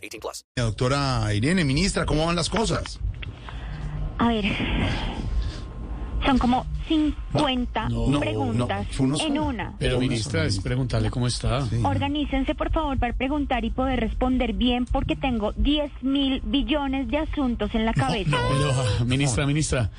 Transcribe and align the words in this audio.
18 0.00 0.20
plus. 0.20 0.44
Doctora 0.56 1.32
Irene, 1.34 1.64
ministra, 1.64 2.06
¿cómo 2.06 2.26
van 2.26 2.36
las 2.36 2.48
cosas? 2.48 2.98
A 4.18 4.28
ver, 4.28 4.44
son 6.24 6.38
como 6.38 6.66
50 6.88 7.88
no, 7.88 8.20
preguntas 8.20 8.86
no, 9.00 9.18
en 9.20 9.38
una. 9.38 9.74
Pero 9.78 9.98
ministra, 9.98 10.44
es 10.44 10.58
preguntarle 10.60 11.10
cómo 11.10 11.26
está. 11.26 11.66
Organícense 11.82 12.54
por 12.54 12.70
favor 12.70 12.98
para 12.98 13.14
preguntar 13.14 13.64
y 13.64 13.70
poder 13.70 14.00
responder 14.00 14.52
bien 14.52 14.84
porque 14.86 15.16
tengo 15.16 15.52
10 15.52 15.90
mil 16.02 16.40
billones 16.44 17.08
de 17.08 17.18
asuntos 17.18 17.74
en 17.74 17.86
la 17.86 17.94
cabeza. 17.94 18.36
Pero, 18.50 19.06
ministra, 19.06 19.46
ministra, 19.46 19.90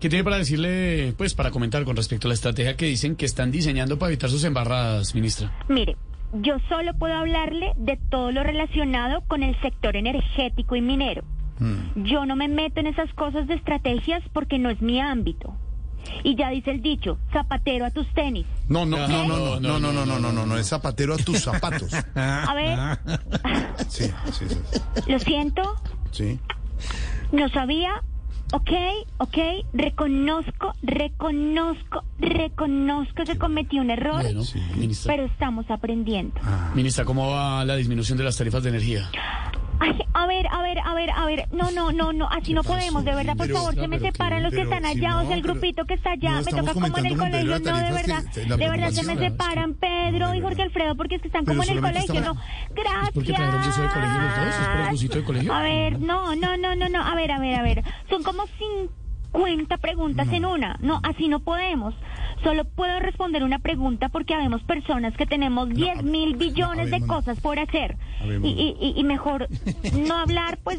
¿qué 0.00 0.08
tiene 0.08 0.24
para 0.24 0.38
decirle, 0.38 1.14
pues, 1.16 1.34
para 1.34 1.50
comentar 1.50 1.84
con 1.84 1.96
respecto 1.96 2.26
a 2.26 2.30
la 2.30 2.34
estrategia 2.34 2.76
que 2.76 2.86
dicen 2.86 3.16
que 3.16 3.26
están 3.26 3.50
diseñando 3.50 3.98
para 3.98 4.10
evitar 4.10 4.30
sus 4.30 4.44
embarradas, 4.44 5.14
ministra? 5.14 5.52
Mire, 5.68 5.96
yo 6.32 6.56
solo 6.68 6.94
puedo 6.94 7.14
hablarle 7.14 7.72
de 7.76 7.96
todo 7.96 8.30
lo 8.32 8.42
relacionado 8.42 9.22
con 9.22 9.42
el 9.42 9.60
sector 9.60 9.96
energético 9.96 10.76
y 10.76 10.80
minero. 10.80 11.22
Yo 11.94 12.24
no 12.24 12.36
me 12.36 12.48
meto 12.48 12.80
en 12.80 12.86
esas 12.86 13.12
cosas 13.12 13.46
de 13.46 13.54
estrategias 13.54 14.22
porque 14.32 14.58
no 14.58 14.70
es 14.70 14.80
mi 14.80 14.98
ámbito. 14.98 15.54
Y 16.24 16.34
ya 16.34 16.48
dice 16.48 16.70
el 16.70 16.80
dicho, 16.80 17.18
zapatero 17.32 17.84
a 17.84 17.90
tus 17.90 18.08
tenis. 18.14 18.46
No, 18.68 18.86
no, 18.86 19.06
no, 19.06 19.24
no, 19.28 19.60
no, 19.60 19.60
no, 19.60 19.78
no, 19.78 19.92
no, 19.92 20.06
no, 20.06 20.18
no, 20.18 20.32
no, 20.32 20.46
no, 20.46 20.56
es 20.56 20.66
zapatero 20.68 21.12
a 21.12 21.18
tus 21.18 21.40
zapatos. 21.42 21.92
A 22.14 22.54
ver, 22.54 22.98
Sí, 23.88 24.04
sí, 24.32 24.46
sí, 24.48 24.80
lo 25.06 25.18
siento, 25.18 25.62
sí. 26.12 26.40
No 27.32 27.48
sabía. 27.50 28.02
Ok, 28.52 28.70
ok, 29.18 29.38
reconozco, 29.72 30.72
reconozco, 30.82 32.02
reconozco 32.18 33.22
que 33.24 33.38
cometí 33.38 33.78
un 33.78 33.90
error, 33.90 34.22
Bueno, 34.22 34.42
ministra. 34.76 35.14
pero 35.14 35.26
estamos 35.26 35.70
aprendiendo. 35.70 36.34
Ministra, 36.74 37.04
¿cómo 37.04 37.30
va 37.30 37.64
la 37.64 37.76
disminución 37.76 38.18
de 38.18 38.24
las 38.24 38.36
tarifas 38.36 38.62
de 38.64 38.70
energía? 38.70 39.08
Ver, 40.30 40.46
a 40.46 40.62
ver, 40.62 40.78
a 40.78 40.94
ver, 40.94 41.10
a 41.10 41.24
ver, 41.26 41.48
no, 41.50 41.72
no, 41.72 41.90
no, 41.90 42.12
no, 42.12 42.28
así 42.30 42.54
no 42.54 42.62
podemos, 42.62 43.04
de 43.04 43.12
verdad, 43.16 43.36
por 43.36 43.46
Pero- 43.48 43.58
favor, 43.58 43.74
se 43.74 43.88
me 43.88 43.98
separan 43.98 44.44
los 44.44 44.52
que 44.54 44.62
están 44.62 44.86
allá, 44.86 45.16
o 45.18 45.26
sea, 45.26 45.34
el 45.34 45.42
grupito 45.42 45.84
que 45.86 45.94
está 45.94 46.12
allá, 46.12 46.36
me 46.40 46.44
toca 46.44 46.72
como 46.72 46.86
en 46.98 47.06
el 47.06 47.16
colegio, 47.18 47.58
no, 47.58 47.58
de 47.58 47.92
verdad, 47.92 48.22
de 48.32 48.68
verdad 48.68 48.90
se 48.92 49.02
me 49.02 49.16
separan, 49.16 49.74
Pedro 49.74 50.32
y 50.36 50.40
Jorge 50.40 50.62
Alfredo, 50.62 50.94
porque 50.94 51.16
es 51.16 51.22
que 51.22 51.26
están 51.28 51.44
como 51.44 51.64
en 51.64 51.70
el 51.70 51.80
colegio, 51.80 52.14
no, 52.14 52.20
estamos- 52.20 52.44
¿Es 53.08 53.10
porque 53.12 53.32
trajeron 53.32 53.60
buzo 53.66 53.82
de 53.82 53.88
colegio 53.88 54.20
los 54.20 54.36
dos? 54.36 54.46
¿Es 54.46 54.54
por 54.54 54.60
el 54.70 54.72
gracias. 54.76 54.90
busito 54.92 55.18
de 55.18 55.24
colegio? 55.24 55.52
A 55.52 55.62
ver, 55.62 55.98
no, 56.00 56.36
no, 56.36 56.56
no, 56.56 56.76
no, 56.76 56.88
no, 56.88 57.02
a 57.04 57.14
ver, 57.16 57.32
a 57.32 57.38
ver, 57.40 57.54
a 57.58 57.62
ver. 57.62 57.82
Son 58.08 58.22
como 58.22 58.44
50 59.32 59.76
preguntas 59.78 60.28
en 60.32 60.44
una. 60.44 60.76
No, 60.80 61.00
así 61.02 61.28
no 61.28 61.40
podemos. 61.40 61.94
Solo 62.42 62.64
puedo 62.64 62.98
responder 63.00 63.44
una 63.44 63.58
pregunta 63.58 64.08
porque 64.08 64.34
habemos 64.34 64.62
personas 64.62 65.14
que 65.16 65.26
tenemos 65.26 65.68
10 65.68 66.02
mil 66.02 66.36
billones 66.36 66.90
de 66.90 66.96
habemos- 66.96 67.08
cosas 67.18 67.40
por 67.40 67.58
hacer. 67.58 67.96
Y, 68.42 68.48
y, 68.48 68.94
y- 68.96 69.04
mejor 69.04 69.48
no 70.06 70.16
hablar, 70.16 70.58
pues... 70.64 70.78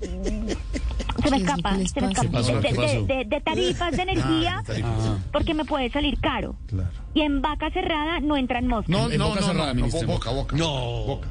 Se 0.00 1.30
me 1.30 1.36
escapa, 1.38 1.74
se 1.76 2.00
me 2.00 2.12
escapa. 2.12 2.30
pasó? 2.32 2.60
De, 2.60 2.72
de- 2.72 3.04
de- 3.06 3.24
de 3.26 3.40
tarifas 3.40 3.92
de 3.96 4.02
energía, 4.02 4.58
Ah, 4.58 4.62
tarifas. 4.64 5.06
Ah, 5.06 5.18
porque 5.32 5.54
me 5.54 5.64
puede 5.64 5.90
salir 5.90 6.18
caro. 6.20 6.56
Claro. 6.66 6.88
Y 7.14 7.20
en 7.22 7.42
vaca 7.42 7.70
cerrada 7.70 8.20
no 8.20 8.36
entran 8.36 8.66
moscas. 8.66 8.88
No, 8.88 9.10
En 9.10 9.18
no, 9.18 9.28
boca 9.28 9.40
no, 9.40 9.46
cerrada, 9.46 9.74
no, 9.74 9.86
boca, 10.06 10.30
boca. 10.30 10.56
No. 10.56 11.04
Boca. 11.04 11.28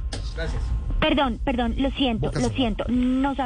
Perdón, 1.00 1.40
perdón, 1.44 1.76
lo 1.78 1.90
siento, 1.92 2.28
Boca 2.28 2.40
lo 2.40 2.50
cerrada. 2.50 2.56
siento. 2.58 2.86
No 2.90 3.34
sab- 3.36 3.46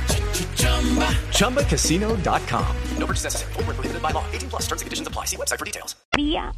ChumbaCasino.com. 1.31 2.65
No 2.99 3.05
purchase 3.05 3.25
necessary. 3.25 3.53
Void 3.53 3.67
were 3.67 3.73
prohibited 3.73 4.01
by 4.01 4.11
law. 4.11 4.23
18 4.31 4.49
plus 4.49 4.67
terms 4.67 4.81
and 4.81 4.87
conditions 4.87 5.07
apply. 5.07 5.25
See 5.25 5.37
website 5.37 5.59
for 5.59 5.65
details. 5.65 5.95
sabía, 6.11 6.53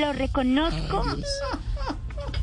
lo 0.00 0.12
reconozco, 0.12 1.02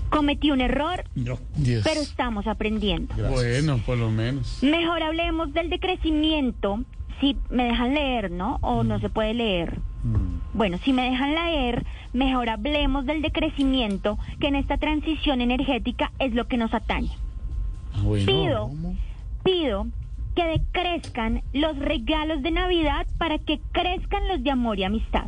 cometí 0.09 0.51
un 0.51 0.61
error, 0.61 1.03
Dios. 1.15 1.39
pero 1.83 2.01
estamos 2.01 2.47
aprendiendo. 2.47 3.13
Bueno, 3.29 3.79
por 3.85 3.97
lo 3.97 4.09
menos. 4.11 4.61
Mejor 4.61 5.03
hablemos 5.03 5.53
del 5.53 5.69
decrecimiento, 5.69 6.83
si 7.19 7.37
me 7.49 7.65
dejan 7.65 7.93
leer, 7.93 8.31
¿no? 8.31 8.59
O 8.61 8.83
no 8.83 8.99
se 8.99 9.09
puede 9.09 9.33
leer. 9.33 9.79
Bueno, 10.53 10.79
si 10.83 10.93
me 10.93 11.09
dejan 11.09 11.33
leer, 11.33 11.85
mejor 12.13 12.49
hablemos 12.49 13.05
del 13.05 13.21
decrecimiento, 13.21 14.17
que 14.39 14.47
en 14.47 14.55
esta 14.55 14.77
transición 14.77 15.41
energética 15.41 16.11
es 16.19 16.33
lo 16.33 16.47
que 16.47 16.57
nos 16.57 16.73
atañe. 16.73 17.11
Ah, 17.93 18.01
bueno. 18.03 18.25
Pido, 18.25 18.71
pido 19.43 19.87
que 20.35 20.43
decrezcan 20.45 21.43
los 21.53 21.77
regalos 21.77 22.41
de 22.41 22.51
Navidad 22.51 23.05
para 23.17 23.37
que 23.39 23.59
crezcan 23.71 24.27
los 24.27 24.43
de 24.43 24.51
amor 24.51 24.79
y 24.79 24.83
amistad. 24.83 25.25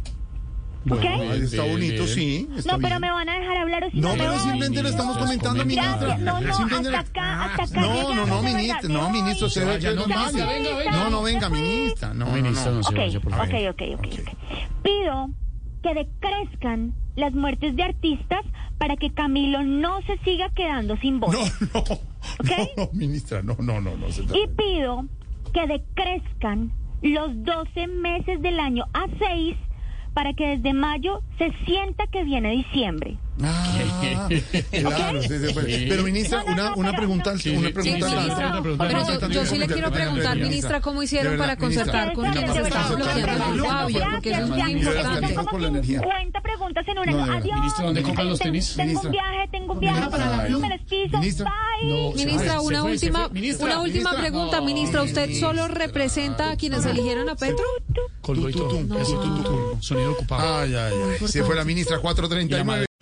Bueno, 0.86 1.34
está 1.34 1.64
bonito, 1.64 2.06
sí. 2.06 2.48
Está 2.58 2.74
No, 2.74 2.80
pero 2.80 3.00
me 3.00 3.10
van 3.10 3.30
a 3.30 3.40
dejar 3.40 3.58
hablar 3.58 3.86
o 3.86 3.90
si 3.90 4.02
No, 4.02 4.10
no, 4.10 4.16
pero 4.18 4.38
simplemente 4.40 4.84
lo 4.84 4.90
estamos 4.90 5.18
comentando, 5.18 5.66
ministra. 5.66 6.18
No, 6.18 6.42
no, 6.42 6.54
Simplemente 6.54 6.96
hasta 6.96 7.10
acá, 7.10 7.44
hasta 7.46 7.64
acá. 7.64 7.82
No, 7.88 8.14
no, 8.14 8.26
no, 8.26 8.44
ministra, 8.44 8.90
no, 8.90 9.10
ministro, 9.10 9.50
se 9.50 9.64
Vaya, 9.64 9.94
no, 9.94 10.06
ministra, 10.06 10.32
normal. 10.32 10.54
venga, 10.54 10.78
venga. 10.78 10.92
No, 10.92 11.10
no, 11.10 11.22
venga, 11.24 11.50
ministra. 11.50 12.14
No, 12.14 12.26
no, 12.26 12.32
Ministra, 12.34 12.72
no. 12.72 12.78
no 12.78 12.84
se 12.84 12.96
vaya, 12.96 13.20
por 13.22 13.32
favor. 13.32 13.48
ok, 13.48 13.54
ok, 13.70 13.82
ok, 13.98 14.08
ok. 14.20 14.38
Pido 14.84 15.30
que 15.84 15.94
decrezcan 15.94 16.94
las 17.16 17.34
muertes 17.34 17.76
de 17.78 17.84
artistas 17.84 18.42
para 18.78 18.98
que 18.98 19.14
Camilo 19.14 19.64
no 19.64 20.02
se 20.02 20.18
siga 20.26 20.50
quedando 20.54 20.98
sin 20.98 21.22
voz. 21.22 21.34
No, 21.34 21.42
no. 21.74 22.13
No, 22.78 22.90
ministra, 22.94 23.42
no, 23.42 23.56
no, 23.60 23.82
no, 23.82 23.96
no. 23.98 24.12
Se 24.12 24.24
Y 24.24 24.48
pido 24.48 25.06
que 25.54 25.68
decrezcan 25.68 26.72
los 27.02 27.44
12 27.44 27.88
meses 27.88 28.42
del 28.42 28.60
año 28.60 28.86
a 28.94 29.06
6 29.18 29.56
para 30.14 30.34
que 30.34 30.58
desde 30.58 30.74
mayo 30.74 31.22
se 31.38 31.52
sienta 31.66 32.08
que 32.08 32.24
viene 32.24 32.52
diciembre. 32.52 33.18
Ah, 33.42 34.30
claro. 34.72 35.20
Pues. 35.54 35.66
Pero 35.90 36.04
ministra, 36.04 36.44
una, 36.44 36.76
una 36.76 36.94
pregunta, 36.94 37.34
una 37.56 37.70
pregunta. 37.72 38.62
Pero 38.78 39.30
yo, 39.30 39.46
sí 39.46 39.58
le 39.58 39.68
quiero 39.68 39.92
preguntar, 39.92 40.38
ministra, 40.38 40.82
cómo 40.82 41.02
hicieron 41.02 41.38
para 41.38 41.58
concertar 41.58 42.14
con 42.14 42.32
quienes 42.32 42.56
están 42.56 42.96
bloqueando 42.96 43.66
Fabio, 43.66 44.04
porque 44.12 44.32
es 44.32 44.48
muy 44.48 44.72
importante. 44.72 45.36
Preguntas 46.44 46.86
en 46.88 47.00
una. 47.00 47.36
Adiós. 47.38 47.60
Ministra, 47.60 47.86
¿dónde 47.86 48.04
compran 48.04 48.30
los 48.30 48.40
tenis? 48.40 48.74
Tengo 48.76 49.02
un 49.02 49.12
viaje, 49.12 49.48
tengo 49.52 49.74
un 49.74 49.80
viaje. 49.80 50.10
Ministra, 52.16 52.62
una 52.62 52.84
última, 52.84 53.30
una 53.60 53.80
última 53.80 54.14
pregunta, 54.14 54.62
ministra. 54.62 55.04
¿Usted 55.04 55.34
solo 55.40 55.68
representa 55.68 56.52
a 56.52 56.56
quienes 56.58 56.86
eligieron 56.86 57.30
a 57.30 57.36
Petro? 57.36 57.66
Colgó 58.22 58.50
y 58.50 58.54
Sonido 59.80 60.12
ocupado. 60.12 60.60
Ay, 60.60 60.76
fue 61.20 61.56
la 61.56 61.64
ministra 61.64 62.00
439. 62.00 62.86